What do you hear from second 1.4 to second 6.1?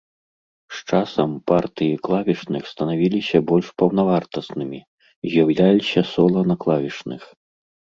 партыі клавішных станавіліся больш паўнавартаснымі, з'яўляліся